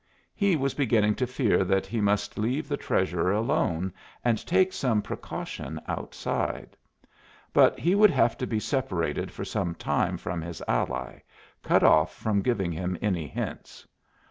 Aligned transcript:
He 0.33 0.55
was 0.55 0.73
beginning 0.73 1.13
to 1.17 1.27
fear 1.27 1.63
that 1.63 1.85
he 1.85 2.01
must 2.01 2.39
leave 2.39 2.67
the 2.67 2.75
Treasurer 2.75 3.31
alone 3.31 3.93
and 4.25 4.43
take 4.47 4.73
some 4.73 4.99
precautions 5.03 5.79
outside. 5.87 6.75
But 7.53 7.77
he 7.77 7.93
would 7.93 8.09
have 8.09 8.35
to 8.39 8.47
be 8.47 8.59
separated 8.59 9.29
for 9.29 9.45
some 9.45 9.75
time 9.75 10.17
from 10.17 10.41
his 10.41 10.59
ally, 10.67 11.19
cut 11.61 11.83
off 11.83 12.15
from 12.15 12.41
giving 12.41 12.71
him 12.71 12.97
any 12.99 13.27
hints. 13.27 13.87